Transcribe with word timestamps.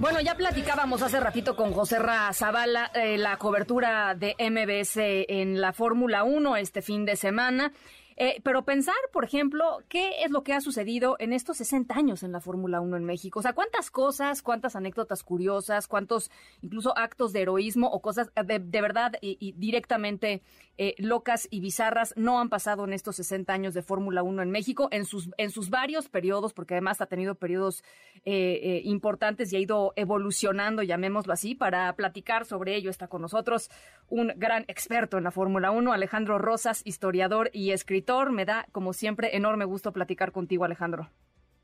Bueno, 0.00 0.22
ya 0.22 0.34
platicábamos 0.34 1.02
hace 1.02 1.20
ratito 1.20 1.56
con 1.56 1.74
José 1.74 1.98
Zavala 2.32 2.90
eh, 2.94 3.18
la 3.18 3.36
cobertura 3.36 4.14
de 4.14 4.34
MBS 4.38 4.96
en 4.96 5.60
la 5.60 5.74
Fórmula 5.74 6.24
1 6.24 6.56
este 6.56 6.80
fin 6.80 7.04
de 7.04 7.16
semana. 7.16 7.70
Eh, 8.16 8.40
pero 8.42 8.66
pensar, 8.66 8.94
por 9.12 9.24
ejemplo, 9.24 9.82
qué 9.88 10.22
es 10.24 10.30
lo 10.30 10.42
que 10.42 10.52
ha 10.52 10.60
sucedido 10.60 11.16
en 11.20 11.32
estos 11.32 11.56
60 11.56 11.94
años 11.94 12.22
en 12.22 12.32
la 12.32 12.40
Fórmula 12.40 12.80
1 12.80 12.98
en 12.98 13.04
México. 13.04 13.40
O 13.40 13.42
sea, 13.42 13.54
cuántas 13.54 13.90
cosas, 13.90 14.42
cuántas 14.42 14.76
anécdotas 14.76 15.22
curiosas, 15.22 15.86
cuántos 15.86 16.30
incluso 16.60 16.96
actos 16.98 17.32
de 17.32 17.42
heroísmo 17.42 17.88
o 17.88 18.00
cosas 18.00 18.30
de, 18.34 18.58
verdad 18.58 19.12
y, 19.22 19.52
directamente 19.56 20.42
eh, 20.82 20.94
locas 20.96 21.46
y 21.50 21.60
bizarras 21.60 22.14
no 22.16 22.40
han 22.40 22.48
pasado 22.48 22.84
en 22.84 22.94
estos 22.94 23.16
60 23.16 23.52
años 23.52 23.74
de 23.74 23.82
Fórmula 23.82 24.22
1 24.22 24.40
en 24.40 24.50
México, 24.50 24.88
en 24.92 25.04
sus, 25.04 25.28
en 25.36 25.50
sus 25.50 25.68
varios 25.68 26.08
periodos, 26.08 26.54
porque 26.54 26.72
además 26.72 27.02
ha 27.02 27.06
tenido 27.06 27.34
periodos 27.34 27.84
eh, 28.24 28.80
importantes 28.84 29.52
y 29.52 29.56
ha 29.56 29.58
ido 29.58 29.92
evolucionando, 29.96 30.82
llamémoslo 30.82 31.34
así, 31.34 31.54
para 31.54 31.92
platicar 31.96 32.46
sobre 32.46 32.76
ello 32.76 32.88
está 32.88 33.08
con 33.08 33.20
nosotros 33.20 33.68
un 34.08 34.32
gran 34.36 34.64
experto 34.68 35.18
en 35.18 35.24
la 35.24 35.30
Fórmula 35.30 35.70
1, 35.70 35.92
Alejandro 35.92 36.38
Rosas, 36.38 36.80
historiador 36.86 37.50
y 37.52 37.72
escritor 37.72 38.32
me 38.32 38.46
da, 38.46 38.66
como 38.72 38.94
siempre, 38.94 39.36
enorme 39.36 39.66
gusto 39.66 39.92
platicar 39.92 40.32
contigo, 40.32 40.64
Alejandro. 40.64 41.10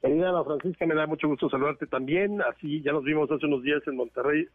Querida 0.02 0.28
Ana 0.28 0.44
Francisca, 0.44 0.84
me 0.84 0.94
da 0.94 1.06
mucho 1.06 1.26
gusto 1.26 1.48
saludarte 1.48 1.86
también. 1.86 2.42
Así, 2.42 2.82
ya 2.82 2.92
nos 2.92 3.02
vimos 3.02 3.30
hace 3.30 3.46
unos 3.46 3.62
días 3.62 3.80
en 3.86 3.96
Monterrey. 3.96 4.46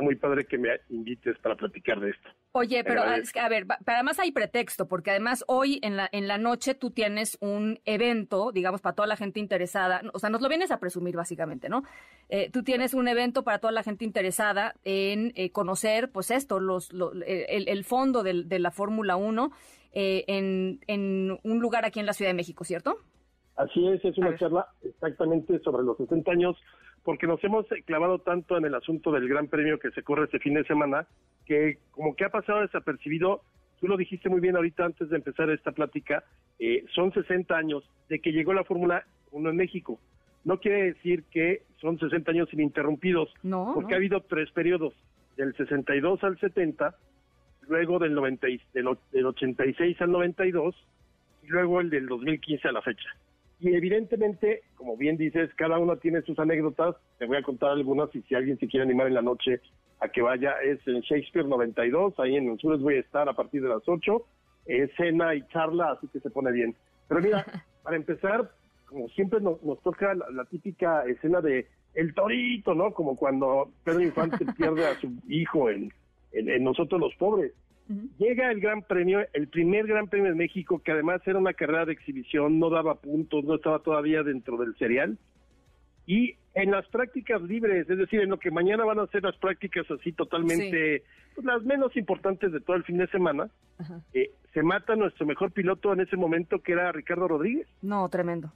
Está 0.00 0.06
muy 0.06 0.16
padre 0.16 0.46
que 0.46 0.56
me 0.56 0.70
invites 0.88 1.36
para 1.40 1.56
platicar 1.56 2.00
de 2.00 2.08
esto. 2.08 2.30
Oye, 2.52 2.82
pero 2.84 3.02
a 3.02 3.48
ver, 3.50 3.66
además 3.84 4.18
hay 4.18 4.32
pretexto, 4.32 4.88
porque 4.88 5.10
además 5.10 5.44
hoy 5.46 5.78
en 5.82 5.98
la, 5.98 6.08
en 6.10 6.26
la 6.26 6.38
noche 6.38 6.74
tú 6.74 6.90
tienes 6.90 7.36
un 7.42 7.80
evento, 7.84 8.50
digamos, 8.50 8.80
para 8.80 8.94
toda 8.94 9.06
la 9.06 9.16
gente 9.16 9.40
interesada, 9.40 10.00
o 10.14 10.18
sea, 10.18 10.30
nos 10.30 10.40
lo 10.40 10.48
vienes 10.48 10.70
a 10.70 10.80
presumir 10.80 11.16
básicamente, 11.16 11.68
¿no? 11.68 11.82
Eh, 12.30 12.48
tú 12.50 12.62
tienes 12.62 12.94
un 12.94 13.08
evento 13.08 13.44
para 13.44 13.58
toda 13.58 13.72
la 13.72 13.82
gente 13.82 14.06
interesada 14.06 14.74
en 14.84 15.34
eh, 15.34 15.52
conocer, 15.52 16.10
pues 16.10 16.30
esto, 16.30 16.60
los, 16.60 16.90
el, 17.26 17.84
fondo 17.84 18.22
de, 18.22 18.58
la 18.58 18.70
Fórmula 18.70 19.16
1 19.16 19.50
eh, 19.92 20.24
en, 20.28 20.80
en 20.86 21.38
un 21.42 21.60
lugar 21.60 21.84
aquí 21.84 22.00
en 22.00 22.06
la 22.06 22.14
Ciudad 22.14 22.30
de 22.30 22.36
México, 22.36 22.64
¿cierto? 22.64 22.96
Así 23.56 23.86
es, 23.86 24.02
es 24.02 24.16
una 24.16 24.34
charla 24.38 24.66
exactamente 24.82 25.58
sobre 25.58 25.82
los 25.82 25.98
60 25.98 26.32
años, 26.32 26.56
porque 27.04 27.26
nos 27.26 27.42
hemos 27.44 27.66
clavado 27.86 28.18
tanto 28.18 28.56
en 28.56 28.64
el 28.64 28.74
asunto 28.74 29.10
del 29.12 29.28
Gran 29.28 29.48
Premio 29.48 29.78
que 29.78 29.90
se 29.90 30.02
corre 30.02 30.24
este 30.24 30.38
fin 30.38 30.54
de 30.54 30.64
semana, 30.64 31.06
que 31.46 31.78
como 31.92 32.14
que 32.14 32.24
ha 32.24 32.30
pasado 32.30 32.60
desapercibido, 32.60 33.42
tú 33.80 33.88
lo 33.88 33.96
dijiste 33.96 34.28
muy 34.28 34.40
bien 34.40 34.56
ahorita 34.56 34.84
antes 34.84 35.08
de 35.08 35.16
empezar 35.16 35.50
esta 35.50 35.72
plática, 35.72 36.24
eh, 36.58 36.84
son 36.94 37.12
60 37.12 37.56
años 37.56 37.88
de 38.08 38.20
que 38.20 38.32
llegó 38.32 38.52
la 38.52 38.64
Fórmula 38.64 39.04
1 39.32 39.50
en 39.50 39.56
México. 39.56 39.98
No 40.44 40.58
quiere 40.58 40.84
decir 40.84 41.24
que 41.30 41.62
son 41.80 41.98
60 41.98 42.30
años 42.30 42.52
ininterrumpidos, 42.52 43.32
porque 43.74 43.94
ha 43.94 43.96
habido 43.96 44.20
tres 44.20 44.50
periodos, 44.52 44.94
del 45.36 45.54
62 45.56 46.22
al 46.24 46.38
70, 46.38 46.94
luego 47.68 47.98
del, 47.98 48.14
90, 48.14 48.46
del, 48.74 48.88
del 49.12 49.26
86 49.26 50.00
al 50.00 50.10
92 50.12 50.74
y 51.42 51.46
luego 51.48 51.80
el 51.80 51.90
del 51.90 52.06
2015 52.06 52.68
a 52.68 52.72
la 52.72 52.82
fecha. 52.82 53.08
Y 53.60 53.74
evidentemente, 53.74 54.62
como 54.74 54.96
bien 54.96 55.16
dices, 55.16 55.50
cada 55.56 55.78
uno 55.78 55.96
tiene 55.98 56.22
sus 56.22 56.38
anécdotas. 56.38 56.96
Te 57.18 57.26
voy 57.26 57.36
a 57.36 57.42
contar 57.42 57.70
algunas 57.70 58.14
y 58.14 58.22
si 58.22 58.34
alguien 58.34 58.58
se 58.58 58.66
quiere 58.66 58.84
animar 58.84 59.06
en 59.06 59.14
la 59.14 59.22
noche 59.22 59.60
a 60.00 60.08
que 60.08 60.22
vaya, 60.22 60.54
es 60.64 60.80
en 60.86 61.00
Shakespeare 61.00 61.46
92, 61.46 62.18
ahí 62.18 62.36
en 62.36 62.48
el 62.48 62.78
voy 62.78 62.94
a 62.94 63.00
estar 63.00 63.28
a 63.28 63.34
partir 63.34 63.62
de 63.62 63.68
las 63.68 63.82
8, 63.86 64.24
escena 64.64 65.34
y 65.34 65.46
charla, 65.48 65.92
así 65.92 66.08
que 66.08 66.20
se 66.20 66.30
pone 66.30 66.52
bien. 66.52 66.74
Pero 67.06 67.20
mira, 67.20 67.44
para 67.82 67.96
empezar, 67.96 68.50
como 68.86 69.08
siempre 69.10 69.40
nos, 69.40 69.58
toca 69.82 70.14
la, 70.14 70.44
típica 70.46 71.04
escena 71.04 71.40
de 71.40 71.66
el 71.94 72.14
torito, 72.14 72.74
¿no? 72.74 72.92
Como 72.92 73.16
cuando 73.16 73.70
Pedro 73.84 74.02
Infante 74.02 74.46
pierde 74.56 74.86
a 74.86 74.94
su 75.00 75.12
hijo 75.28 75.68
en, 75.68 75.92
en, 76.32 76.64
Nosotros 76.64 77.00
los 77.00 77.14
Pobres. 77.16 77.52
Llega 78.18 78.52
el 78.52 78.60
Gran 78.60 78.82
Premio, 78.82 79.20
el 79.32 79.48
primer 79.48 79.86
Gran 79.86 80.06
Premio 80.06 80.30
de 80.30 80.36
México, 80.36 80.80
que 80.80 80.92
además 80.92 81.20
era 81.26 81.38
una 81.38 81.54
carrera 81.54 81.86
de 81.86 81.92
exhibición, 81.92 82.60
no 82.60 82.70
daba 82.70 82.94
puntos, 82.94 83.44
no 83.44 83.56
estaba 83.56 83.80
todavía 83.80 84.22
dentro 84.22 84.56
del 84.58 84.76
serial. 84.76 85.18
Y 86.06 86.36
en 86.54 86.70
las 86.70 86.86
prácticas 86.88 87.42
libres, 87.42 87.88
es 87.90 87.98
decir, 87.98 88.20
en 88.20 88.30
lo 88.30 88.38
que 88.38 88.50
mañana 88.50 88.84
van 88.84 89.00
a 89.00 89.06
ser 89.08 89.24
las 89.24 89.36
prácticas 89.36 89.90
así 89.90 90.12
totalmente, 90.12 91.02
pues, 91.34 91.44
las 91.44 91.62
menos 91.64 91.96
importantes 91.96 92.52
de 92.52 92.60
todo 92.60 92.76
el 92.76 92.84
fin 92.84 92.98
de 92.98 93.08
semana, 93.08 93.50
eh, 94.12 94.30
se 94.54 94.62
mata 94.62 94.94
nuestro 94.94 95.26
mejor 95.26 95.50
piloto 95.52 95.92
en 95.92 96.00
ese 96.00 96.16
momento, 96.16 96.60
que 96.60 96.72
era 96.72 96.92
Ricardo 96.92 97.26
Rodríguez. 97.26 97.66
No, 97.82 98.08
tremendo. 98.08 98.52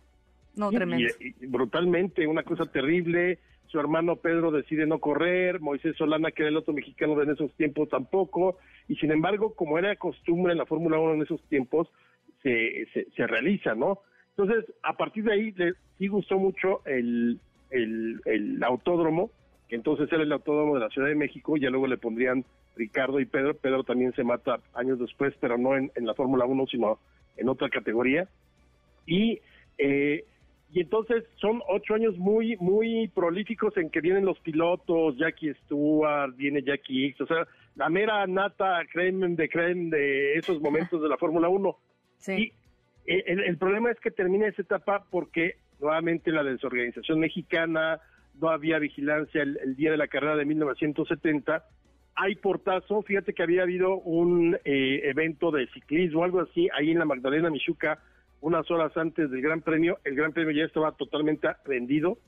No, 0.56 0.71
tremendo. 0.71 1.12
brutalmente, 1.49 2.27
una 2.27 2.44
cosa 2.44 2.67
terrible. 2.67 3.41
Su 3.69 3.81
hermano 3.81 4.17
Pedro 4.17 4.51
decide 4.51 4.87
no 4.87 4.99
correr, 4.99 5.61
Moisés 5.61 5.97
Solana, 5.97 6.31
que 6.31 6.43
era 6.43 6.51
el 6.51 6.57
otro 6.57 6.73
mexicano 6.73 7.17
de 7.17 7.25
en 7.25 7.31
esos 7.31 7.53
tiempos, 7.55 7.89
tampoco. 7.89 8.59
Y 8.89 8.97
sin 8.97 9.11
embargo, 9.11 9.55
como 9.55 9.79
era 9.79 9.97
costumbre 9.97 10.53
en 10.53 10.59
la 10.59 10.67
Fórmula 10.67 10.99
1 10.99 11.15
en 11.15 11.23
esos 11.23 11.43
tiempos, 11.49 11.89
se, 12.43 12.87
se, 13.17 13.27
realiza, 13.27 13.75
¿no? 13.75 14.01
Entonces, 14.37 14.71
a 14.83 14.97
partir 14.97 15.25
de 15.25 15.33
ahí, 15.33 15.53
le, 15.53 15.73
sí 15.99 16.09
gustó 16.09 16.39
mucho 16.39 16.83
el, 16.85 17.41
el, 17.71 18.63
autódromo, 18.63 19.31
que 19.69 19.77
entonces 19.77 20.13
era 20.13 20.23
el 20.23 20.33
autódromo 20.33 20.75
de 20.75 20.81
la 20.81 20.91
Ciudad 20.91 21.09
de 21.09 21.15
México, 21.15 21.57
ya 21.57 21.71
luego 21.71 21.87
le 21.87 21.97
pondrían 21.97 22.45
Ricardo 22.77 23.19
y 23.21 23.25
Pedro. 23.25 23.55
Pedro 23.55 23.85
también 23.85 24.13
se 24.13 24.25
mata 24.25 24.61
años 24.75 24.99
después, 24.99 25.35
pero 25.41 25.57
no 25.57 25.77
en, 25.77 25.91
la 25.97 26.15
Fórmula 26.15 26.45
1, 26.45 26.67
sino 26.67 26.99
en 27.37 27.49
otra 27.49 27.71
categoría. 27.71 28.29
Y, 29.07 29.41
eh, 29.79 30.25
y 30.75 30.81
entonces 30.81 31.25
son 31.37 31.62
ocho 31.69 31.95
años 31.95 32.19
muy, 32.19 32.57
muy 32.57 33.07
prolíficos 33.07 33.77
en 33.77 33.91
que 33.91 34.01
vienen 34.01 34.25
los 34.25 34.41
pilotos, 34.41 35.17
Jackie 35.17 35.55
Stewart, 35.55 36.35
viene 36.35 36.65
Jackie 36.65 37.07
X, 37.07 37.21
o 37.21 37.27
sea, 37.27 37.47
la 37.77 37.89
mera 37.89 38.27
nata 38.27 38.83
creme 38.93 39.37
de 39.37 39.49
creme 39.49 39.97
de 39.97 40.35
esos 40.35 40.61
momentos 40.61 41.01
de 41.01 41.09
la 41.09 41.17
Fórmula 41.17 41.49
1. 41.49 41.79
Sí. 42.19 42.53
Eh, 43.07 43.23
el, 43.27 43.57
problema 43.57 43.93
es 43.93 44.01
que 44.01 44.11
termina 44.11 44.49
esa 44.49 44.62
etapa 44.62 45.05
porque 45.11 45.59
nuevamente 45.79 46.33
la 46.33 46.43
desorganización 46.43 47.21
mexicana, 47.21 48.01
no 48.41 48.49
había 48.49 48.81
vigilancia 48.81 49.43
el, 49.43 49.77
día 49.77 49.93
de 49.93 49.97
la 49.97 50.09
carrera 50.09 50.35
de 50.35 50.45
1970. 50.45 51.65
Hay 52.17 52.35
portazo, 52.35 53.03
fíjate 53.03 53.33
que 53.33 53.45
había 53.45 53.62
habido 53.62 53.99
un 53.99 54.56
eh, 54.65 55.03
evento 55.05 55.53
de 55.53 55.69
ciclismo, 55.69 56.25
algo 56.25 56.41
así, 56.41 56.69
ahí 56.77 56.91
en 56.91 56.99
la 56.99 57.05
Magdalena 57.05 57.49
Michuca, 57.49 58.01
unas 58.44 58.71
horas 58.71 58.94
antes 58.99 59.31
del 59.31 59.41
Gran 59.41 59.62
Premio. 59.62 59.99
El 60.05 60.16
Gran 60.16 60.34
Premio 60.34 60.53
ya 60.53 60.65
estaba 60.65 60.93
totalmente 60.93 61.49
rendido 61.65 62.19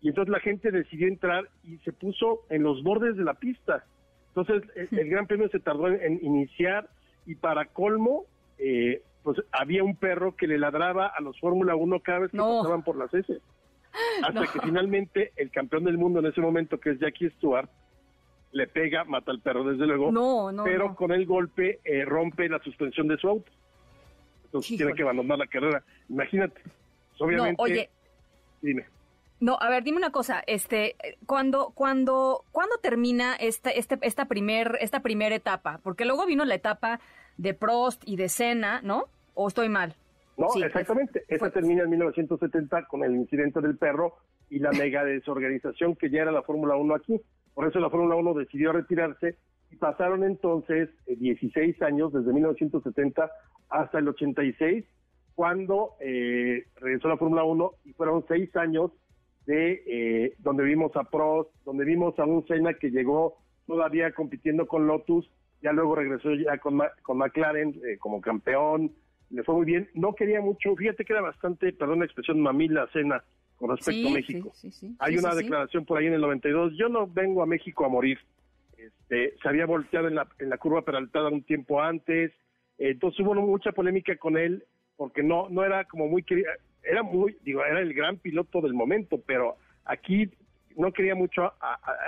y 0.00 0.08
entonces 0.08 0.30
la 0.30 0.38
gente 0.38 0.70
decidió 0.70 1.08
entrar 1.08 1.48
y 1.64 1.78
se 1.78 1.92
puso 1.92 2.42
en 2.48 2.62
los 2.62 2.84
bordes 2.84 3.16
de 3.16 3.24
la 3.24 3.34
pista. 3.34 3.84
Entonces 4.28 4.62
el, 4.76 5.10
Gran 5.10 5.26
Premio 5.26 5.48
se 5.48 5.58
tardó 5.58 5.88
en, 5.88 6.24
iniciar 6.24 6.88
y 7.26 7.34
para 7.34 7.64
colmo, 7.66 8.26
eh, 8.58 9.02
pues 9.24 9.38
había 9.50 9.82
un 9.82 9.96
perro 9.96 10.36
que 10.36 10.46
le 10.46 10.58
ladraba 10.58 11.08
a 11.08 11.20
los 11.20 11.38
Fórmula 11.40 11.74
1 11.74 12.00
cada 12.00 12.20
vez 12.20 12.30
que 12.30 12.38
pasaban 12.38 12.84
por 12.84 12.96
las 12.96 13.12
S. 13.12 13.40
Hasta 14.22 14.46
que 14.52 14.60
finalmente 14.60 15.32
el 15.34 15.50
campeón 15.50 15.84
del 15.84 15.98
mundo 15.98 16.20
en 16.20 16.26
ese 16.26 16.40
momento, 16.40 16.78
que 16.78 16.90
es 16.90 17.00
Jackie 17.00 17.30
Stewart, 17.30 17.68
le 18.52 18.68
pega, 18.68 19.02
mata 19.02 19.32
al 19.32 19.40
perro 19.40 19.64
desde 19.64 19.86
luego, 19.86 20.12
pero 20.62 20.94
con 20.94 21.10
el 21.10 21.26
golpe 21.26 21.80
eh, 21.84 22.04
rompe 22.04 22.48
la 22.48 22.60
suspensión 22.60 23.08
de 23.08 23.16
su 23.16 23.28
auto. 23.28 23.50
Entonces 24.54 24.76
tiene 24.76 24.94
que 24.94 25.02
abandonar 25.02 25.38
la 25.38 25.46
carrera. 25.48 25.82
Imagínate. 26.08 26.60
Pues, 26.62 27.22
obviamente. 27.22 27.60
oye. 27.60 27.90
Dime. 28.62 28.86
No, 29.40 29.58
a 29.60 29.68
ver, 29.68 29.82
dime 29.82 29.98
una 29.98 30.12
cosa, 30.12 30.44
este, 30.46 30.94
cuando, 31.26 31.72
cuando, 31.74 32.44
¿cuándo 32.52 32.76
termina 32.80 33.34
esta, 33.34 33.70
este, 33.70 33.98
esta 34.02 34.26
primer, 34.26 34.78
esta 34.80 35.00
primera 35.00 35.34
etapa? 35.34 35.80
Porque 35.82 36.04
luego 36.04 36.24
vino 36.24 36.44
la 36.44 36.54
etapa 36.54 37.00
de 37.36 37.52
Prost 37.52 38.02
y 38.06 38.14
de 38.16 38.28
Senna, 38.28 38.80
¿no? 38.82 39.06
¿O 39.34 39.48
estoy 39.48 39.68
mal? 39.68 39.96
No, 40.36 40.46
exactamente. 40.64 41.24
Esa 41.26 41.50
termina 41.50 41.82
en 41.82 41.90
1970 41.90 42.86
con 42.86 43.02
el 43.02 43.16
incidente 43.16 43.60
del 43.60 43.76
perro 43.76 44.16
y 44.50 44.60
la 44.60 44.70
mega 44.72 45.04
desorganización 45.04 45.96
que 45.96 46.10
ya 46.10 46.22
era 46.22 46.32
la 46.32 46.42
Fórmula 46.42 46.76
1 46.76 46.94
aquí. 46.94 47.20
Por 47.54 47.68
eso 47.68 47.80
la 47.80 47.90
Fórmula 47.90 48.14
1 48.14 48.34
decidió 48.34 48.72
retirarse 48.72 49.36
y 49.74 49.76
pasaron 49.76 50.22
entonces 50.22 50.88
16 51.08 51.56
eh, 51.56 51.84
años, 51.84 52.12
desde 52.12 52.32
1970 52.32 53.28
hasta 53.70 53.98
el 53.98 54.06
86, 54.06 54.84
cuando 55.34 55.94
eh, 55.98 56.64
regresó 56.76 57.08
la 57.08 57.16
Fórmula 57.16 57.42
1 57.42 57.72
y 57.84 57.92
fueron 57.94 58.24
seis 58.28 58.54
años 58.54 58.92
de 59.46 59.82
eh, 59.86 60.34
donde 60.38 60.62
vimos 60.62 60.94
a 60.94 61.02
Prost, 61.02 61.50
donde 61.64 61.84
vimos 61.84 62.16
a 62.20 62.24
un 62.24 62.46
Senna 62.46 62.74
que 62.74 62.90
llegó 62.90 63.38
todavía 63.66 64.12
compitiendo 64.12 64.68
con 64.68 64.86
Lotus, 64.86 65.28
ya 65.60 65.72
luego 65.72 65.96
regresó 65.96 66.32
ya 66.34 66.56
con, 66.58 66.80
con 67.02 67.18
McLaren 67.18 67.74
como 67.98 68.20
campeón, 68.20 68.92
le 69.30 69.42
fue 69.42 69.56
muy 69.56 69.64
bien. 69.64 69.88
No 69.94 70.14
quería 70.14 70.40
mucho, 70.40 70.76
fíjate 70.76 71.04
que 71.04 71.14
era 71.14 71.22
bastante, 71.22 71.72
perdón 71.72 71.98
la 71.98 72.04
expresión, 72.04 72.40
mamila 72.40 72.86
cena 72.92 73.24
con 73.56 73.70
respecto 73.70 74.08
a 74.08 74.12
México. 74.12 74.52
Hay 75.00 75.16
una 75.16 75.34
declaración 75.34 75.84
por 75.84 75.98
ahí 75.98 76.06
en 76.06 76.14
el 76.14 76.20
92, 76.20 76.74
yo 76.76 76.88
no 76.88 77.08
vengo 77.08 77.42
a 77.42 77.46
México 77.46 77.84
a 77.84 77.88
morir. 77.88 78.18
Este, 78.86 79.34
se 79.40 79.48
había 79.48 79.66
volteado 79.66 80.08
en 80.08 80.14
la, 80.14 80.28
en 80.38 80.50
la 80.50 80.58
curva 80.58 80.82
peraltada 80.82 81.28
un 81.28 81.42
tiempo 81.42 81.80
antes, 81.80 82.32
entonces 82.78 83.20
hubo 83.20 83.34
mucha 83.34 83.72
polémica 83.72 84.16
con 84.16 84.36
él 84.36 84.64
porque 84.96 85.22
no 85.22 85.48
no 85.48 85.64
era 85.64 85.84
como 85.84 86.06
muy 86.08 86.24
era 86.82 87.02
muy 87.02 87.36
digo 87.42 87.64
era 87.64 87.80
el 87.80 87.94
gran 87.94 88.18
piloto 88.18 88.60
del 88.60 88.74
momento 88.74 89.20
pero 89.24 89.56
aquí 89.84 90.30
no 90.76 90.92
quería 90.92 91.14
mucho 91.14 91.52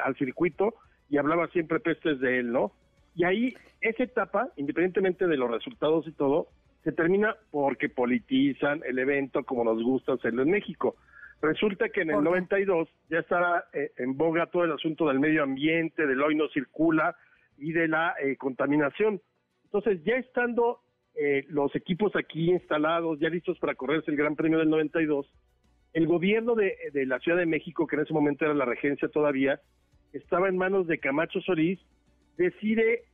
al 0.05 0.17
circuito 0.17 0.75
y 1.09 1.19
hablaba 1.19 1.49
siempre 1.49 1.81
pestes 1.81 2.21
de 2.21 2.41
él 2.41 2.53
no 2.53 2.73
y 3.15 3.25
ahí 3.25 3.55
esa 3.81 4.03
etapa 4.03 4.49
independientemente 4.57 5.27
de 5.27 5.37
los 5.37 5.51
resultados 5.51 6.07
y 6.07 6.13
todo 6.13 6.49
se 6.85 6.93
termina 6.93 7.37
porque 7.51 7.89
politizan 7.89 8.83
el 8.87 8.99
evento 8.99 9.45
como 9.45 9.65
nos 9.65 9.83
gusta 9.83 10.15
hacerlo 10.15 10.43
en 10.43 10.51
México 10.51 10.97
resulta 11.43 11.89
que 11.89 12.03
en 12.03 12.11
el 12.11 12.23
92 12.23 12.89
ya 13.11 13.19
estaba 13.19 13.65
eh, 13.73 13.93
en 13.99 14.17
boga 14.17 14.47
todo 14.47 14.65
el 14.65 14.73
asunto 14.73 15.07
del 15.09 15.21
medio 15.21 15.43
ambiente 15.43 16.07
del 16.07 16.23
hoy 16.23 16.35
no 16.35 16.49
circula 16.49 17.17
y 17.59 17.73
de 17.73 17.89
la 17.89 18.15
eh, 18.23 18.37
contaminación 18.37 19.21
entonces, 19.67 20.03
ya 20.05 20.17
estando 20.17 20.81
eh, 21.15 21.45
los 21.49 21.75
equipos 21.75 22.15
aquí 22.17 22.51
instalados, 22.51 23.19
ya 23.19 23.29
listos 23.29 23.59
para 23.59 23.75
correrse 23.75 24.11
el 24.11 24.17
Gran 24.17 24.37
Premio 24.37 24.59
del 24.59 24.71
92, 24.71 25.31
el 25.93 26.07
gobierno 26.07 26.55
de, 26.55 26.77
la 27.07 27.19
Ciudad 27.19 27.39
de 27.39 27.47
México, 27.47 27.87
que 27.87 27.97
en 27.97 28.03
ese 28.03 28.15
momento 28.15 28.45
era 28.45 28.55
la 28.55 28.65
regencia 28.65 29.09
todavía, 29.09 29.61
estaba 30.13 30.49
en 30.49 30.57
manos 30.57 30.87
de 30.87 30.99
Camacho 30.99 31.41
Solís, 31.41 31.81
decide, 32.39 33.05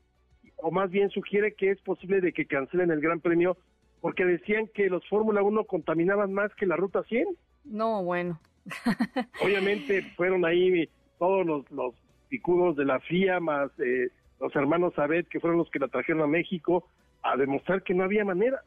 o 0.59 0.71
más 0.71 0.91
bien 0.91 1.11
sugiere 1.11 1.55
que 1.55 1.71
es 1.71 1.81
posible 1.81 2.21
de 2.21 2.33
que 2.33 2.47
cancelen 2.47 2.91
el 2.91 3.01
Gran 3.01 3.21
Premio 3.21 3.57
porque 4.01 4.25
decían 4.25 4.69
que 4.75 4.89
los 4.89 5.09
Fórmula 5.09 5.43
1 5.43 5.65
contaminaban 5.65 6.33
más 6.33 6.53
que 6.55 6.67
la 6.67 6.77
Ruta 6.77 7.03
100. 7.05 7.27
No, 7.65 8.03
bueno. 8.03 8.41
Obviamente 9.43 10.03
fueron 10.17 10.45
ahí 10.45 10.89
todos 11.19 11.45
los, 11.47 11.71
los 11.71 11.95
picudos 12.29 12.77
de 12.77 12.85
la 12.85 13.01
FIA 13.01 13.41
más 13.41 13.71
eh, 13.79 14.09
los 14.41 14.55
hermanos 14.57 14.99
Abed, 14.99 15.27
que 15.27 15.41
fueron 15.41 15.59
los 15.59 15.71
que 15.71 15.79
la 15.79 15.89
trajeron 15.89 16.23
a 16.23 16.27
México, 16.27 16.85
a 17.23 17.37
demostrar 17.37 17.83
que 17.83 17.95
no 17.95 18.05
había 18.05 18.25
manera. 18.25 18.61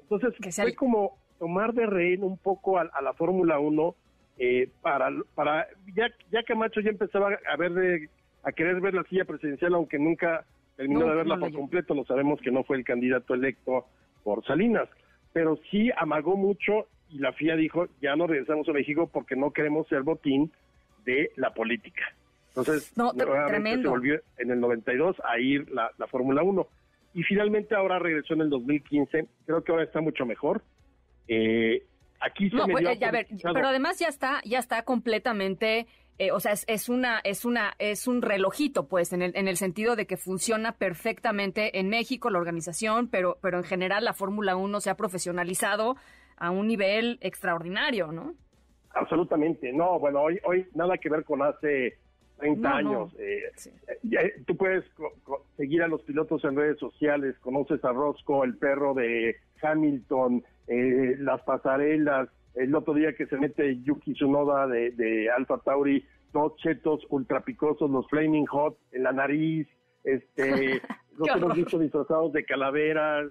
Entonces, 0.00 0.34
fue 0.54 0.74
como 0.74 1.16
tomar 1.38 1.74
de 1.74 1.86
rehén 1.86 2.24
un 2.24 2.38
poco 2.38 2.78
a, 2.78 2.84
la 3.00 3.12
Fórmula 3.14 3.58
1 3.58 3.94
eh, 4.38 4.68
para, 4.82 5.10
para 5.34 5.66
ya, 5.94 6.08
ya 6.32 6.42
Camacho 6.42 6.80
ya 6.80 6.90
empezaba 6.90 7.30
a 7.48 7.56
ver 7.56 8.08
a 8.42 8.52
querer 8.52 8.80
ver 8.80 8.94
la 8.94 9.04
silla 9.04 9.24
presidencial, 9.24 9.74
aunque 9.74 9.98
nunca 9.98 10.44
terminó 10.76 11.06
de 11.06 11.16
verla 11.16 11.38
por 11.38 11.52
completo, 11.52 11.94
lo 11.94 12.04
sabemos 12.04 12.40
que 12.40 12.50
no 12.50 12.62
fue 12.64 12.76
el 12.76 12.84
candidato 12.84 13.34
electo 13.34 13.86
por 14.22 14.44
Salinas, 14.44 14.88
pero 15.32 15.58
sí 15.70 15.90
amagó 15.96 16.36
mucho 16.36 16.86
y 17.08 17.18
la 17.18 17.32
FIA 17.32 17.56
dijo, 17.56 17.86
ya 18.00 18.16
no 18.16 18.26
regresamos 18.26 18.68
a 18.68 18.72
México 18.72 19.08
porque 19.12 19.36
no 19.36 19.52
queremos 19.52 19.86
ser 19.88 20.02
botín 20.02 20.52
de 21.04 21.30
la 21.36 21.54
política. 21.54 22.02
Entonces, 22.48 22.96
no, 22.96 23.12
se 23.12 23.24
volvió 23.86 24.20
en 24.38 24.50
el 24.50 24.60
92 24.60 25.16
a 25.24 25.38
ir 25.38 25.70
la, 25.70 25.90
Fórmula 26.10 26.42
1. 26.42 26.66
Y 27.14 27.22
finalmente 27.22 27.74
ahora 27.74 27.98
regresó 27.98 28.34
en 28.34 28.42
el 28.42 28.50
2015. 28.50 29.26
Creo 29.44 29.62
que 29.62 29.72
ahora 29.72 29.84
está 29.84 30.00
mucho 30.00 30.24
mejor. 30.24 30.62
Eh, 31.28 31.82
aquí 32.20 32.48
se 32.48 32.56
no, 32.56 32.66
me 32.66 32.72
pues, 32.72 32.86
a 32.86 33.10
ver, 33.10 33.26
pero 33.42 33.68
además 33.68 33.98
ya 33.98 34.08
está, 34.08 34.40
ya 34.44 34.58
está 34.58 34.82
completamente, 34.82 35.86
eh, 36.18 36.30
o 36.30 36.40
sea, 36.40 36.52
es, 36.52 36.88
una, 36.88 37.20
es 37.24 37.44
una, 37.44 37.74
es 37.78 38.06
un 38.06 38.22
relojito, 38.22 38.86
pues, 38.88 39.12
en 39.12 39.22
el, 39.22 39.36
en 39.36 39.48
el 39.48 39.56
sentido 39.56 39.96
de 39.96 40.06
que 40.06 40.16
funciona 40.16 40.72
perfectamente 40.72 41.78
en 41.78 41.88
México 41.88 42.30
la 42.30 42.38
organización, 42.38 43.08
pero, 43.08 43.38
pero 43.42 43.58
en 43.58 43.64
general 43.64 44.04
la 44.04 44.14
Fórmula 44.14 44.56
1 44.56 44.80
se 44.80 44.90
ha 44.90 44.96
profesionalizado 44.96 45.96
a 46.36 46.50
un 46.50 46.66
nivel 46.66 47.18
extraordinario, 47.20 48.12
¿no? 48.12 48.34
Absolutamente, 48.90 49.72
no, 49.72 49.98
bueno, 49.98 50.22
hoy, 50.22 50.40
hoy 50.44 50.66
nada 50.74 50.96
que 50.96 51.10
ver 51.10 51.24
con 51.24 51.42
hace 51.42 51.98
30 52.38 52.76
años. 52.76 53.14
Eh, 53.18 53.42
eh, 54.10 54.34
tú 54.46 54.56
puedes 54.56 54.84
seguir 55.56 55.82
a 55.82 55.88
los 55.88 56.02
pilotos 56.02 56.44
en 56.44 56.56
redes 56.56 56.78
sociales, 56.78 57.36
conoces 57.40 57.84
a 57.84 57.92
Roscoe, 57.92 58.46
el 58.46 58.56
perro 58.56 58.94
de 58.94 59.36
Hamilton, 59.62 60.44
eh, 60.66 61.16
las 61.18 61.42
pasarelas, 61.42 62.28
el 62.54 62.74
otro 62.74 62.94
día 62.94 63.14
que 63.14 63.26
se 63.26 63.36
mete 63.36 63.82
Yuki 63.82 64.14
Tsunoda 64.14 64.66
de, 64.66 64.90
de 64.92 65.30
Alfa 65.30 65.58
Tauri, 65.58 66.04
dos 66.32 66.56
chetos 66.56 67.06
ultrapicosos, 67.10 67.90
los 67.90 68.08
Flaming 68.08 68.46
Hot 68.46 68.78
en 68.92 69.02
la 69.02 69.12
nariz, 69.12 69.68
este, 70.04 70.80
los 71.18 71.28
hemos 71.28 71.54
visto 71.54 71.78
disfrazados 71.78 72.32
de 72.32 72.44
calaveras, 72.44 73.30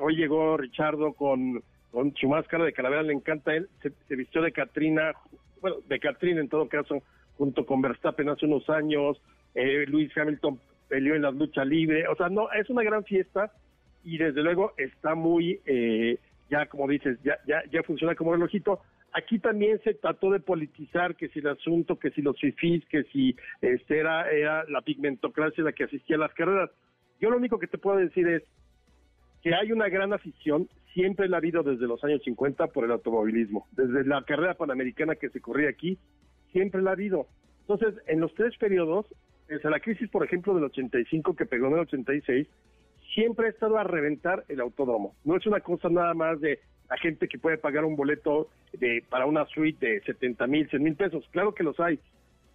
hoy 0.00 0.16
llegó 0.16 0.56
Richardo 0.56 1.12
con, 1.12 1.62
con 1.90 2.14
su 2.14 2.28
máscara 2.28 2.64
de 2.64 2.72
calavera, 2.72 3.02
le 3.02 3.12
encanta 3.12 3.54
él, 3.54 3.68
se, 3.82 4.16
vistió 4.16 4.42
de 4.42 4.52
Katrina, 4.52 5.12
bueno, 5.60 5.76
de 5.88 5.98
Katrina 5.98 6.40
en 6.40 6.48
todo 6.48 6.68
caso, 6.68 7.02
junto 7.38 7.64
con 7.64 7.80
Verstappen 7.80 8.28
hace 8.28 8.46
unos 8.46 8.68
años, 8.68 9.20
eh, 9.54 9.84
Luis 9.88 10.16
Hamilton 10.16 10.60
peleó 10.88 11.14
en 11.14 11.22
la 11.22 11.30
lucha 11.30 11.64
libre, 11.64 12.06
o 12.08 12.16
sea, 12.16 12.28
no, 12.28 12.50
es 12.52 12.68
una 12.70 12.82
gran 12.82 13.04
fiesta 13.04 13.52
y 14.04 14.18
desde 14.18 14.42
luego 14.42 14.72
está 14.76 15.14
muy, 15.14 15.60
eh, 15.66 16.18
ya 16.48 16.66
como 16.66 16.86
dices, 16.88 17.18
ya, 17.24 17.38
ya, 17.46 17.62
ya 17.70 17.82
funciona 17.82 18.14
como 18.14 18.32
relojito. 18.32 18.80
Aquí 19.12 19.38
también 19.38 19.80
se 19.82 19.94
trató 19.94 20.30
de 20.30 20.40
politizar 20.40 21.16
que 21.16 21.28
si 21.28 21.38
el 21.38 21.48
asunto, 21.48 21.98
que 21.98 22.10
si 22.10 22.22
los 22.22 22.38
fifís, 22.38 22.84
que 22.86 23.04
si 23.04 23.34
este 23.62 23.98
era, 23.98 24.30
era 24.30 24.64
la 24.68 24.82
pigmentocracia 24.82 25.64
la 25.64 25.72
que 25.72 25.84
asistía 25.84 26.16
a 26.16 26.20
las 26.20 26.34
carreras. 26.34 26.70
Yo 27.20 27.30
lo 27.30 27.38
único 27.38 27.58
que 27.58 27.66
te 27.66 27.78
puedo 27.78 27.96
decir 27.96 28.28
es 28.28 28.42
que 29.42 29.54
hay 29.54 29.72
una 29.72 29.88
gran 29.88 30.12
afición, 30.12 30.68
siempre 30.96 31.28
la 31.28 31.36
ha 31.36 31.38
habido 31.38 31.62
desde 31.62 31.86
los 31.86 32.02
años 32.04 32.22
50 32.24 32.68
por 32.68 32.86
el 32.86 32.90
automovilismo. 32.90 33.66
Desde 33.72 34.02
la 34.04 34.22
carrera 34.22 34.54
panamericana 34.54 35.14
que 35.14 35.28
se 35.28 35.42
corría 35.42 35.68
aquí, 35.68 35.98
siempre 36.52 36.80
la 36.80 36.90
ha 36.90 36.92
habido. 36.94 37.26
Entonces, 37.68 38.02
en 38.06 38.20
los 38.20 38.34
tres 38.34 38.56
periodos, 38.56 39.04
desde 39.46 39.68
la 39.68 39.80
crisis, 39.80 40.08
por 40.08 40.24
ejemplo, 40.24 40.54
del 40.54 40.64
85 40.64 41.36
que 41.36 41.44
pegó 41.44 41.66
en 41.66 41.74
el 41.74 41.78
86, 41.80 42.48
siempre 43.12 43.46
ha 43.46 43.50
estado 43.50 43.76
a 43.76 43.84
reventar 43.84 44.44
el 44.48 44.58
autódromo. 44.58 45.14
No 45.22 45.36
es 45.36 45.46
una 45.46 45.60
cosa 45.60 45.90
nada 45.90 46.14
más 46.14 46.40
de 46.40 46.60
la 46.88 46.96
gente 46.96 47.28
que 47.28 47.38
puede 47.38 47.58
pagar 47.58 47.84
un 47.84 47.94
boleto 47.94 48.48
de, 48.72 49.04
para 49.10 49.26
una 49.26 49.44
suite 49.44 49.86
de 49.86 50.00
70 50.00 50.46
mil, 50.46 50.66
100 50.70 50.82
mil 50.82 50.96
pesos. 50.96 51.28
Claro 51.30 51.54
que 51.54 51.62
los 51.62 51.78
hay. 51.78 52.00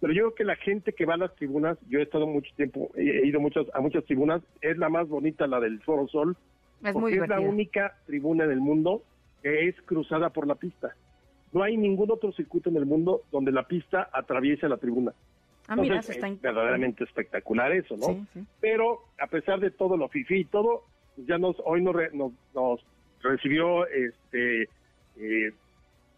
Pero 0.00 0.12
yo 0.14 0.22
creo 0.22 0.34
que 0.34 0.44
la 0.44 0.56
gente 0.56 0.94
que 0.94 1.06
va 1.06 1.14
a 1.14 1.18
las 1.18 1.34
tribunas, 1.36 1.78
yo 1.88 2.00
he 2.00 2.02
estado 2.02 2.26
mucho 2.26 2.52
tiempo, 2.56 2.90
he 2.96 3.24
ido 3.24 3.38
muchas, 3.38 3.66
a 3.72 3.80
muchas 3.80 4.04
tribunas, 4.04 4.42
es 4.60 4.76
la 4.78 4.88
más 4.88 5.08
bonita, 5.08 5.46
la 5.46 5.60
del 5.60 5.80
Foro 5.82 6.08
Sol, 6.08 6.36
es 6.84 6.92
porque 6.92 7.16
es 7.16 7.28
la 7.28 7.40
única 7.40 7.96
tribuna 8.06 8.46
del 8.46 8.60
mundo 8.60 9.02
que 9.42 9.68
es 9.68 9.80
cruzada 9.82 10.30
por 10.30 10.46
la 10.46 10.54
pista. 10.54 10.94
No 11.52 11.62
hay 11.62 11.76
ningún 11.76 12.10
otro 12.10 12.32
circuito 12.32 12.70
en 12.70 12.76
el 12.76 12.86
mundo 12.86 13.22
donde 13.30 13.52
la 13.52 13.64
pista 13.64 14.08
atraviese 14.12 14.68
la 14.68 14.78
tribuna. 14.78 15.12
Ah, 15.68 15.76
mira, 15.76 16.00
es 16.00 16.40
verdaderamente 16.40 17.04
espectacular 17.04 17.72
eso, 17.72 17.96
¿no? 17.96 18.26
Pero 18.60 19.04
a 19.20 19.26
pesar 19.26 19.60
de 19.60 19.70
todo 19.70 19.96
lo 19.96 20.08
fifi 20.08 20.40
y 20.40 20.44
todo, 20.44 20.84
pues 21.14 21.26
ya 21.26 21.38
nos 21.38 21.56
hoy 21.64 21.82
nos, 21.82 21.94
nos, 22.54 22.84
recibió 23.22 23.86
este 23.86 24.68
eh, 25.16 25.52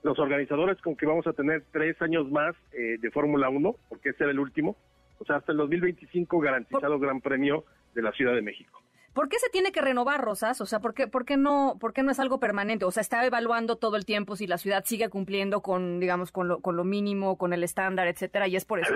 los 0.03 0.19
organizadores 0.19 0.81
con 0.81 0.97
que 0.97 1.07
vamos 1.07 1.27
a 1.27 1.33
tener 1.33 1.65
tres 1.73 2.01
años 2.01 2.31
más 2.31 2.55
eh, 2.73 2.97
de 3.01 3.11
Fórmula 3.11 3.49
1, 3.49 3.75
porque 3.89 4.11
este 4.11 4.25
era 4.25 4.33
el 4.33 4.39
último. 4.39 4.77
O 5.19 5.25
sea, 5.25 5.37
hasta 5.37 5.53
el 5.53 5.59
2025 5.59 6.39
garantizado 6.41 6.99
Gran 6.99 7.21
Premio 7.21 7.65
de 7.95 8.03
la 8.03 8.13
Ciudad 8.13 8.35
de 8.35 8.43
México. 8.43 8.83
¿Por 9.15 9.29
qué 9.29 9.39
se 9.39 9.49
tiene 9.49 9.71
que 9.71 9.81
renovar, 9.81 10.21
Rosas? 10.21 10.61
O 10.61 10.67
sea, 10.67 10.81
¿por 10.81 10.93
qué, 10.93 11.07
por 11.07 11.25
qué 11.25 11.37
no, 11.37 11.79
por 11.81 11.93
qué 11.93 12.03
no 12.03 12.11
es 12.11 12.19
algo 12.19 12.41
permanente? 12.41 12.85
O 12.85 12.91
sea, 12.91 13.01
está 13.01 13.25
evaluando 13.25 13.77
todo 13.77 13.97
el 13.97 14.05
tiempo 14.05 14.35
si 14.35 14.49
la 14.49 14.59
ciudad 14.59 14.85
sigue 14.85 15.09
cumpliendo 15.09 15.63
con, 15.63 16.01
digamos, 16.01 16.33
con 16.33 16.49
lo, 16.49 16.61
con 16.61 16.77
lo 16.77 16.83
mínimo, 16.83 17.39
con 17.39 17.53
el 17.53 17.63
estándar, 17.63 18.09
etcétera, 18.09 18.49
y 18.49 18.57
es 18.57 18.65
por 18.65 18.81
eso. 18.81 18.93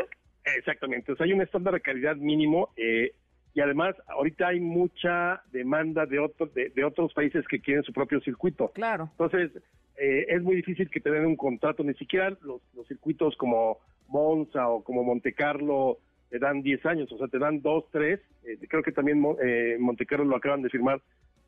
Exactamente. 0.57 1.13
O 1.13 1.17
sea, 1.17 1.25
hay 1.25 1.33
un 1.33 1.41
estándar 1.41 1.75
de 1.75 1.81
calidad 1.81 2.17
mínimo 2.17 2.71
eh, 2.77 3.13
y 3.55 3.61
además 3.61 3.95
ahorita 4.09 4.49
hay 4.49 4.59
mucha 4.59 5.43
demanda 5.53 6.05
de, 6.05 6.19
otros 6.19 6.53
de, 6.53 6.85
otros 6.85 7.15
países 7.15 7.47
que 7.47 7.61
quieren 7.61 7.85
su 7.85 7.93
propio 7.93 8.21
circuito. 8.21 8.73
Claro. 8.75 9.09
Entonces, 9.13 9.53
eh, 9.97 10.27
es 10.29 10.43
muy 10.43 10.57
difícil 10.57 10.91
que 10.91 11.01
tengan 11.01 11.27
un 11.27 11.37
contrato, 11.37 11.85
ni 11.85 11.95
siquiera 11.95 12.31
los, 12.43 12.61
los 12.75 12.89
circuitos 12.89 13.37
como 13.37 13.79
Monza 14.09 14.69
o 14.69 14.83
como 14.83 15.05
Monte 15.05 15.33
Carlo 15.33 15.99
te 16.31 16.39
dan 16.39 16.63
10 16.63 16.87
años, 16.87 17.13
o 17.13 17.19
sea, 17.19 17.29
te 17.29 17.39
dan 17.39 17.63
2, 17.63 17.85
3, 17.91 18.21
eh, 18.45 18.59
creo 18.69 18.83
que 18.83 18.93
también 18.93 19.25
eh, 19.43 19.77
Montecarlo 19.79 20.25
lo 20.25 20.37
acaban 20.37 20.63
de 20.63 20.71
firmar 20.71 21.01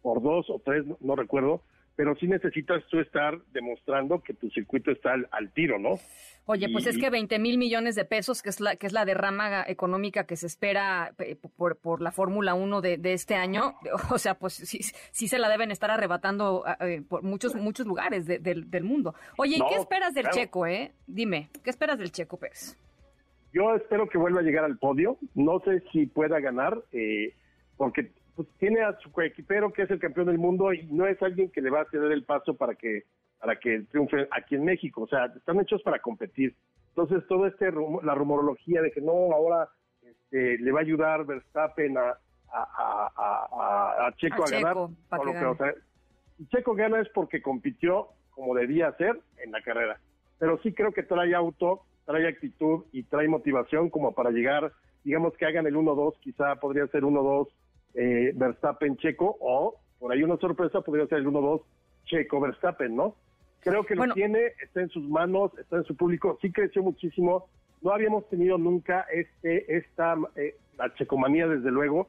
por 0.02 0.22
2 0.22 0.50
o 0.50 0.62
3, 0.64 0.84
no, 1.00 1.16
recuerdo, 1.16 1.62
pero 1.96 2.16
sí 2.16 2.26
necesitas 2.26 2.82
tú 2.88 2.98
estar 2.98 3.38
demostrando 3.52 4.22
que 4.22 4.32
tu 4.32 4.48
circuito 4.50 4.90
está 4.90 5.12
al, 5.12 5.52
tiro, 5.52 5.78
¿no? 5.78 5.98
Oye, 6.46 6.68
pues 6.72 6.86
es 6.86 6.96
que 6.96 7.10
20 7.10 7.38
mil 7.38 7.58
millones 7.58 7.94
de 7.94 8.06
pesos, 8.06 8.42
que 8.42 8.48
es 8.48 8.60
la 8.60 8.76
que 8.76 8.86
es 8.86 8.94
la 8.94 9.04
derrama 9.04 9.62
económica 9.68 10.24
que 10.24 10.36
se 10.36 10.46
espera 10.46 11.12
eh, 11.18 11.36
por, 11.36 11.76
por 11.76 12.00
la 12.00 12.10
Fórmula 12.10 12.54
1 12.54 12.80
de, 12.80 12.96
de, 12.96 13.12
este 13.12 13.34
año, 13.34 13.74
o 14.10 14.18
sea, 14.18 14.34
pues 14.34 14.54
sí, 14.54 14.80
sí 15.10 15.28
se 15.28 15.38
la 15.38 15.50
deben 15.50 15.70
estar 15.70 15.90
arrebatando 15.90 16.64
eh, 16.80 17.02
por 17.06 17.22
muchos 17.22 17.54
muchos 17.54 17.86
lugares 17.86 18.26
del 18.26 18.84
mundo. 18.84 19.14
Oye, 19.36 19.56
¿y 19.56 19.68
qué 19.68 19.76
esperas 19.76 20.14
del 20.14 20.30
Checo, 20.30 20.66
eh? 20.66 20.92
Dime, 21.06 21.50
¿qué 21.62 21.68
esperas 21.68 21.98
del 21.98 22.12
Checo 22.12 22.38
Pérez? 22.38 22.78
Yo 23.52 23.74
espero 23.74 24.08
que 24.08 24.18
vuelva 24.18 24.40
a 24.40 24.44
llegar 24.44 24.64
al 24.64 24.78
podio. 24.78 25.18
No 25.34 25.60
sé 25.60 25.82
si 25.92 26.06
pueda 26.06 26.40
ganar, 26.40 26.82
eh, 26.92 27.34
porque 27.76 28.12
pues 28.36 28.48
tiene 28.58 28.82
a 28.82 28.96
su 29.00 29.10
coequipero 29.10 29.72
que 29.72 29.82
es 29.82 29.90
el 29.90 29.98
campeón 29.98 30.26
del 30.26 30.38
mundo 30.38 30.72
y 30.72 30.84
no 30.84 31.06
es 31.06 31.20
alguien 31.22 31.50
que 31.50 31.60
le 31.60 31.70
va 31.70 31.82
a 31.82 31.90
ceder 31.90 32.12
el 32.12 32.24
paso 32.24 32.54
para 32.54 32.74
que 32.74 33.04
para 33.40 33.56
que 33.56 33.80
triunfe 33.90 34.28
aquí 34.30 34.54
en 34.54 34.64
México. 34.64 35.02
O 35.02 35.06
sea, 35.08 35.26
están 35.26 35.58
hechos 35.60 35.82
para 35.82 35.98
competir. 35.98 36.54
Entonces, 36.90 37.26
todo 37.28 37.46
este 37.46 37.72
la 38.02 38.14
rumorología 38.14 38.82
de 38.82 38.90
que 38.90 39.00
no, 39.00 39.32
ahora 39.32 39.68
este, 40.02 40.58
le 40.58 40.72
va 40.72 40.80
a 40.80 40.82
ayudar 40.82 41.24
Verstappen 41.24 41.96
a, 41.96 42.18
a, 42.52 44.12
Checo 44.16 44.44
a, 44.44 44.50
ganar. 44.50 44.76
Checo 46.50 46.74
gana 46.74 47.00
es 47.00 47.08
porque 47.10 47.42
compitió 47.42 48.08
como 48.30 48.54
debía 48.54 48.92
ser 48.96 49.18
en 49.42 49.52
la 49.52 49.62
carrera. 49.62 50.00
Pero 50.38 50.58
sí 50.62 50.72
creo 50.72 50.92
que 50.92 51.02
trae 51.02 51.34
auto, 51.34 51.82
trae 52.10 52.26
actitud 52.26 52.84
y 52.92 53.04
trae 53.04 53.28
motivación 53.28 53.88
como 53.88 54.12
para 54.12 54.30
llegar, 54.30 54.72
digamos 55.04 55.36
que 55.36 55.46
hagan 55.46 55.66
el 55.66 55.76
1-2, 55.76 56.14
quizá 56.20 56.56
podría 56.56 56.86
ser 56.88 57.04
1-2 57.04 57.48
eh, 57.94 58.32
Verstappen 58.34 58.96
Checo 58.96 59.36
o 59.40 59.76
por 59.98 60.12
ahí 60.12 60.22
una 60.22 60.36
sorpresa 60.38 60.80
podría 60.80 61.06
ser 61.06 61.18
el 61.18 61.26
1-2 61.26 61.62
Checo 62.06 62.40
Verstappen, 62.40 62.96
¿no? 62.96 63.14
Creo 63.60 63.84
que 63.84 63.94
lo 63.94 64.12
tiene, 64.14 64.54
está 64.62 64.80
en 64.80 64.88
sus 64.88 65.06
manos, 65.08 65.52
está 65.58 65.76
en 65.76 65.84
su 65.84 65.94
público, 65.94 66.38
sí 66.40 66.50
creció 66.50 66.82
muchísimo. 66.82 67.46
No 67.82 67.92
habíamos 67.92 68.26
tenido 68.28 68.58
nunca 68.58 69.06
este, 69.12 69.76
esta, 69.76 70.16
eh, 70.34 70.56
la 70.78 70.92
checomanía 70.94 71.46
desde 71.46 71.70
luego, 71.70 72.08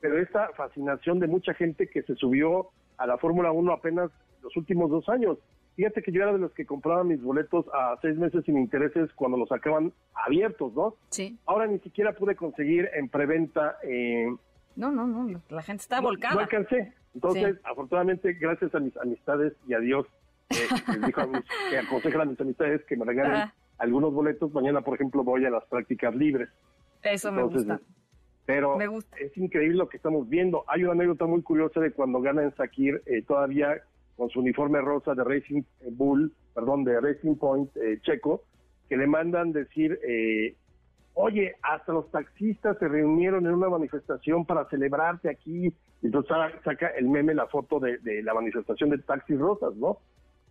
pero 0.00 0.18
esta 0.18 0.48
fascinación 0.56 1.18
de 1.18 1.26
mucha 1.26 1.54
gente 1.54 1.88
que 1.88 2.02
se 2.02 2.14
subió 2.14 2.68
a 2.96 3.06
la 3.06 3.18
Fórmula 3.18 3.50
1 3.50 3.72
apenas 3.72 4.10
los 4.42 4.56
últimos 4.56 4.90
dos 4.90 5.08
años. 5.08 5.38
Fíjate 5.76 6.02
que 6.02 6.12
yo 6.12 6.22
era 6.22 6.32
de 6.32 6.38
los 6.38 6.52
que 6.52 6.66
compraban 6.66 7.08
mis 7.08 7.22
boletos 7.22 7.66
a 7.72 7.96
seis 8.02 8.16
meses 8.16 8.44
sin 8.44 8.58
intereses 8.58 9.10
cuando 9.14 9.38
los 9.38 9.48
sacaban 9.48 9.92
abiertos, 10.14 10.74
¿no? 10.74 10.96
Sí. 11.08 11.38
Ahora 11.46 11.66
ni 11.66 11.78
siquiera 11.78 12.12
pude 12.12 12.36
conseguir 12.36 12.90
en 12.94 13.08
preventa. 13.08 13.78
Eh, 13.82 14.26
no, 14.76 14.90
no, 14.90 15.06
no, 15.06 15.40
la 15.48 15.62
gente 15.62 15.80
está 15.82 16.00
volcada. 16.00 16.34
No, 16.34 16.40
alcancé. 16.40 16.92
Entonces, 17.14 17.56
afortunadamente, 17.64 18.32
gracias 18.34 18.74
a 18.74 18.80
mis 18.80 18.96
amistades 18.96 19.54
y 19.66 19.74
a 19.74 19.78
Dios, 19.78 20.06
eh, 20.50 20.56
les 20.88 21.06
dijo 21.06 21.20
a 21.20 21.26
mis, 21.26 21.42
que 21.70 21.78
aconsejan 21.78 22.20
a 22.22 22.24
mis 22.26 22.40
amistades 22.40 22.84
que 22.84 22.96
me 22.96 23.04
regalen 23.04 23.50
algunos 23.78 24.12
boletos. 24.12 24.52
Mañana, 24.52 24.82
por 24.82 24.94
ejemplo, 24.94 25.24
voy 25.24 25.44
a 25.44 25.50
las 25.50 25.64
prácticas 25.64 26.14
libres. 26.14 26.48
Eso 27.02 27.32
me 27.32 27.42
gusta. 27.42 27.80
Pero 28.44 28.78
es 29.18 29.36
increíble 29.36 29.78
lo 29.78 29.88
que 29.88 29.96
estamos 29.96 30.28
viendo. 30.28 30.64
Hay 30.66 30.82
una 30.82 30.92
anécdota 30.92 31.26
muy 31.26 31.42
curiosa 31.42 31.80
de 31.80 31.92
cuando 31.92 32.20
gana 32.20 32.42
en 32.42 32.54
Sakir, 32.56 33.02
eh, 33.06 33.22
todavía 33.22 33.82
con 34.16 34.28
su 34.30 34.40
uniforme 34.40 34.80
rosa 34.80 35.14
de 35.14 35.24
Racing 35.24 35.62
Bull, 35.92 36.32
perdón, 36.54 36.84
de 36.84 37.00
Racing 37.00 37.36
Point 37.36 37.74
eh, 37.76 37.98
checo, 38.02 38.42
que 38.88 38.96
le 38.96 39.06
mandan 39.06 39.52
decir, 39.52 39.98
eh, 40.06 40.54
oye, 41.14 41.54
hasta 41.62 41.92
los 41.92 42.10
taxistas 42.10 42.78
se 42.78 42.88
reunieron 42.88 43.46
en 43.46 43.54
una 43.54 43.68
manifestación 43.68 44.44
para 44.44 44.68
celebrarte 44.68 45.30
aquí. 45.30 45.72
Entonces 46.02 46.36
saca 46.64 46.88
el 46.88 47.08
meme 47.08 47.34
la 47.34 47.46
foto 47.46 47.78
de, 47.78 47.98
la 48.22 48.34
manifestación 48.34 48.90
de 48.90 48.98
taxis 48.98 49.38
rosas, 49.38 49.74
¿no? 49.76 49.98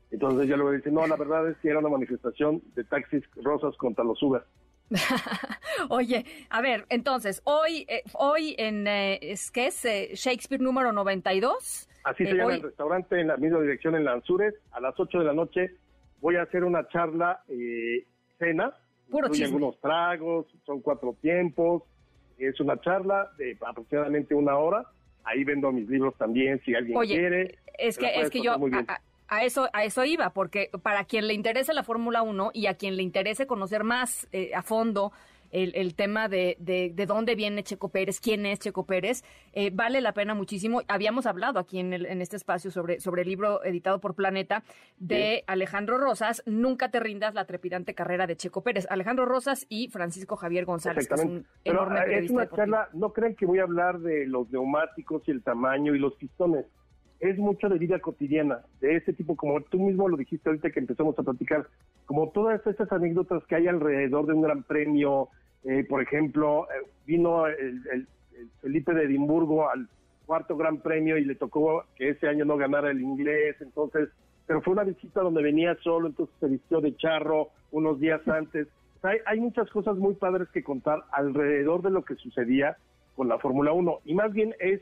Entonces 0.09 0.47
ya 0.47 0.55
luego 0.55 0.71
dice, 0.71 0.91
no, 0.91 1.05
la 1.07 1.15
verdad 1.15 1.49
es 1.49 1.57
que 1.57 1.69
era 1.69 1.79
una 1.79 1.89
manifestación 1.89 2.61
de 2.75 2.83
taxis 2.83 3.23
rosas 3.43 3.75
contra 3.77 4.03
los 4.03 4.21
Uber. 4.23 4.43
Oye, 5.89 6.25
a 6.49 6.61
ver, 6.61 6.85
entonces, 6.89 7.41
hoy, 7.45 7.85
eh, 7.87 8.03
hoy 8.13 8.55
en, 8.57 8.87
es 8.87 9.51
que 9.51 9.67
es 9.67 9.83
Shakespeare 9.83 10.61
número 10.61 10.91
92, 10.91 11.87
Así 12.03 12.25
se 12.25 12.33
llama 12.33 12.55
el 12.55 12.63
restaurante 12.63 13.19
en 13.19 13.27
la 13.27 13.37
misma 13.37 13.59
dirección 13.59 13.95
en 13.95 14.05
Lanzures. 14.05 14.55
A 14.71 14.79
las 14.79 14.99
8 14.99 15.19
de 15.19 15.25
la 15.25 15.33
noche 15.33 15.75
voy 16.19 16.35
a 16.35 16.43
hacer 16.43 16.63
una 16.63 16.87
charla, 16.87 17.43
eh, 17.47 18.05
cena. 18.39 18.73
Puro 19.09 19.27
algunos 19.27 19.79
tragos, 19.81 20.47
son 20.65 20.81
cuatro 20.81 21.15
tiempos. 21.21 21.83
Es 22.37 22.59
una 22.59 22.79
charla 22.79 23.29
de 23.37 23.57
aproximadamente 23.65 24.33
una 24.33 24.57
hora. 24.57 24.85
Ahí 25.23 25.43
vendo 25.43 25.71
mis 25.71 25.87
libros 25.87 26.15
también, 26.17 26.59
si 26.65 26.73
alguien 26.73 26.97
quiere. 27.01 27.59
Es 27.77 27.97
que, 27.97 28.19
es 28.19 28.29
que 28.29 28.41
yo 28.41 28.55
a, 29.27 29.43
eso, 29.45 29.69
a 29.73 29.83
eso 29.83 30.03
iba, 30.03 30.31
porque 30.31 30.69
para 30.81 31.05
quien 31.05 31.27
le 31.27 31.33
interese 31.33 31.73
la 31.73 31.83
Fórmula 31.83 32.21
1 32.21 32.51
y 32.53 32.65
a 32.65 32.73
quien 32.73 32.97
le 32.97 33.03
interese 33.03 33.47
conocer 33.47 33.83
más 33.83 34.27
eh, 34.31 34.51
a 34.55 34.61
fondo 34.61 35.11
el, 35.51 35.95
tema 35.95 36.27
de, 36.27 36.57
de, 36.59 37.05
dónde 37.05 37.35
viene 37.35 37.63
Checo 37.63 37.89
Pérez, 37.89 38.19
quién 38.19 38.45
es 38.45 38.59
Checo 38.59 38.85
Pérez, 38.85 39.23
eh, 39.53 39.69
vale 39.73 40.01
la 40.01 40.13
pena 40.13 40.33
muchísimo. 40.33 40.81
Habíamos 40.87 41.25
hablado 41.25 41.59
aquí 41.59 41.79
en, 41.79 41.93
el, 41.93 42.05
en 42.05 42.21
este 42.21 42.35
espacio 42.35 42.71
sobre, 42.71 42.99
sobre 42.99 43.23
el 43.23 43.27
libro 43.27 43.63
editado 43.63 43.99
por 43.99 44.15
Planeta 44.15 44.63
de 44.97 45.43
Alejandro 45.47 45.97
Rosas, 45.97 46.43
Nunca 46.45 46.89
te 46.89 46.99
rindas 46.99 47.33
la 47.33 47.45
trepidante 47.45 47.93
carrera 47.93 48.27
de 48.27 48.35
Checo 48.35 48.61
Pérez. 48.61 48.87
Alejandro 48.89 49.25
Rosas 49.25 49.65
y 49.69 49.89
Francisco 49.89 50.35
Javier 50.35 50.65
González, 50.65 51.07
que 51.07 51.13
es 51.15 51.23
un 51.23 51.45
enorme 51.63 51.99
eh, 51.99 52.19
Es 52.25 52.31
una 52.31 52.49
charla, 52.49 52.89
no 52.93 53.13
crean 53.13 53.35
que 53.35 53.45
voy 53.45 53.59
a 53.59 53.63
hablar 53.63 53.99
de 53.99 54.25
los 54.27 54.49
neumáticos 54.51 55.23
y 55.27 55.31
el 55.31 55.43
tamaño 55.43 55.95
y 55.95 55.99
los 55.99 56.15
pistones 56.15 56.65
es 57.21 57.37
mucho 57.37 57.69
de 57.69 57.77
vida 57.77 57.99
cotidiana, 57.99 58.61
de 58.81 58.95
ese 58.95 59.13
tipo, 59.13 59.35
como 59.35 59.61
tú 59.61 59.79
mismo 59.79 60.09
lo 60.09 60.17
dijiste 60.17 60.49
ahorita 60.49 60.71
que 60.71 60.79
empezamos 60.79 61.17
a 61.19 61.23
platicar, 61.23 61.67
como 62.05 62.31
todas 62.31 62.65
estas 62.65 62.91
anécdotas 62.91 63.45
que 63.45 63.55
hay 63.55 63.67
alrededor 63.67 64.25
de 64.25 64.33
un 64.33 64.41
gran 64.41 64.63
premio, 64.63 65.29
eh, 65.63 65.85
por 65.87 66.01
ejemplo, 66.01 66.67
eh, 66.69 66.87
vino 67.05 67.47
el, 67.47 68.07
Felipe 68.61 68.93
de 68.93 69.03
Edimburgo 69.03 69.69
al 69.69 69.87
cuarto 70.25 70.57
gran 70.57 70.77
premio 70.79 71.17
y 71.17 71.25
le 71.25 71.35
tocó 71.35 71.83
que 71.95 72.09
ese 72.09 72.27
año 72.27 72.45
no 72.45 72.57
ganara 72.57 72.89
el 72.89 73.01
inglés, 73.01 73.55
entonces, 73.59 74.09
pero 74.47 74.61
fue 74.61 74.73
una 74.73 74.83
visita 74.83 75.21
donde 75.21 75.43
venía 75.43 75.77
solo, 75.83 76.07
entonces 76.07 76.35
se 76.39 76.47
vistió 76.47 76.81
de 76.81 76.95
charro 76.95 77.49
unos 77.71 77.99
días 77.99 78.25
antes. 78.27 78.67
hay, 79.03 79.19
hay 79.25 79.39
muchas 79.39 79.69
cosas 79.69 79.97
muy 79.97 80.15
padres 80.15 80.47
que 80.49 80.63
contar 80.63 81.03
alrededor 81.11 81.81
de 81.83 81.91
lo 81.91 82.03
que 82.03 82.15
sucedía 82.15 82.77
con 83.15 83.27
la 83.27 83.37
Fórmula 83.37 83.73
1 83.73 83.99
y 84.05 84.13
más 84.15 84.33
bien 84.33 84.55
es 84.59 84.81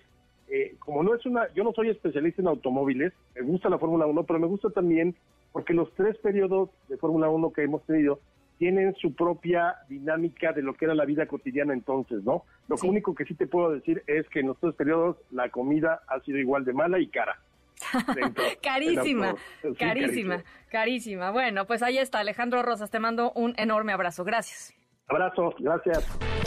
eh, 0.49 0.75
como 0.79 1.03
no 1.03 1.13
es 1.13 1.23
una, 1.27 1.47
yo 1.53 1.63
no 1.63 1.73
soy 1.73 1.89
especialista 1.89 2.41
en 2.41 2.47
automóviles, 2.47 3.13
me 3.35 3.41
gusta 3.41 3.69
la 3.69 3.77
Fórmula 3.77 4.07
1, 4.07 4.23
pero 4.23 4.39
me 4.39 4.47
gusta 4.47 4.71
también 4.71 5.15
porque 5.51 5.73
los 5.73 5.93
tres 5.93 6.17
periodos 6.17 6.69
de 6.87 6.97
Fórmula 6.97 7.29
1 7.29 7.53
que 7.53 7.63
hemos 7.63 7.83
tenido 7.83 8.19
tienen 8.59 8.93
su 8.95 9.15
propia 9.15 9.77
dinámica 9.87 10.51
de 10.51 10.61
lo 10.61 10.73
que 10.75 10.85
era 10.85 10.93
la 10.93 11.05
vida 11.05 11.25
cotidiana 11.25 11.73
entonces, 11.73 12.23
¿no? 12.23 12.43
Lo 12.67 12.75
único 12.83 13.15
que 13.15 13.23
sí 13.25 13.33
te 13.33 13.47
puedo 13.47 13.71
decir 13.71 14.03
es 14.05 14.27
que 14.29 14.41
en 14.41 14.47
los 14.47 14.59
tres 14.59 14.75
periodos 14.75 15.15
la 15.31 15.49
comida 15.49 16.01
ha 16.07 16.19
sido 16.19 16.37
igual 16.37 16.65
de 16.65 16.73
mala 16.73 16.99
y 16.99 17.07
cara. 17.07 17.39
carísima, 18.61 19.35
carísima, 19.79 20.43
carísima. 20.69 21.31
Bueno, 21.31 21.65
pues 21.65 21.81
ahí 21.81 21.97
está, 21.97 22.19
Alejandro 22.19 22.61
Rosas, 22.61 22.91
te 22.91 22.99
mando 22.99 23.31
un 23.31 23.53
enorme 23.57 23.93
abrazo. 23.93 24.25
Gracias. 24.25 24.75
Abrazo, 25.07 25.55
gracias. 25.59 26.38